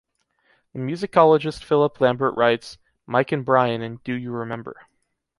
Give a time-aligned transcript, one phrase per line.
[0.73, 4.87] The musicologist Philip Lambert writes: "Mike and Brian in 'Do You Remember?